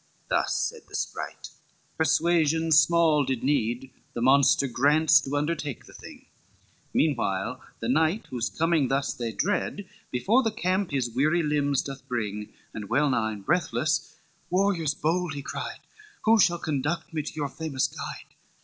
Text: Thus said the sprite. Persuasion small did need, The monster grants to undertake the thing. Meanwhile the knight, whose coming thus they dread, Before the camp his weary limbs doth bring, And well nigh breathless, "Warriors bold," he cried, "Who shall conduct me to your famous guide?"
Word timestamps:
Thus 0.29 0.55
said 0.57 0.81
the 0.89 0.95
sprite. 0.95 1.49
Persuasion 1.95 2.71
small 2.71 3.23
did 3.23 3.43
need, 3.43 3.91
The 4.13 4.21
monster 4.21 4.65
grants 4.67 5.21
to 5.21 5.37
undertake 5.37 5.85
the 5.85 5.93
thing. 5.93 6.25
Meanwhile 6.91 7.61
the 7.81 7.87
knight, 7.87 8.25
whose 8.31 8.49
coming 8.49 8.87
thus 8.87 9.13
they 9.13 9.31
dread, 9.31 9.87
Before 10.09 10.41
the 10.41 10.49
camp 10.49 10.89
his 10.89 11.11
weary 11.11 11.43
limbs 11.43 11.83
doth 11.83 12.07
bring, 12.07 12.51
And 12.73 12.89
well 12.89 13.11
nigh 13.11 13.35
breathless, 13.35 14.15
"Warriors 14.49 14.95
bold," 14.95 15.35
he 15.35 15.43
cried, 15.43 15.81
"Who 16.23 16.39
shall 16.39 16.57
conduct 16.57 17.13
me 17.13 17.21
to 17.21 17.33
your 17.35 17.49
famous 17.49 17.85
guide?" 17.87 18.33